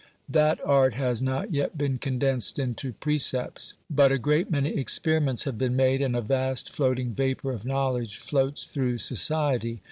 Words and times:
That 0.27 0.59
art 0.65 0.95
has 0.95 1.21
not 1.21 1.53
yet 1.53 1.77
been 1.77 1.99
condensed 1.99 2.57
into 2.57 2.93
precepts, 2.93 3.75
but 3.87 4.11
a 4.11 4.17
great 4.17 4.49
many 4.49 4.69
experiments 4.71 5.43
have 5.43 5.59
been 5.59 5.75
made, 5.75 6.01
and 6.01 6.15
a 6.15 6.21
vast 6.21 6.71
floating 6.71 7.13
vapour 7.13 7.51
of 7.51 7.65
knowledge 7.65 8.17
floats 8.17 8.63
through 8.63 8.97
society. 8.97 9.79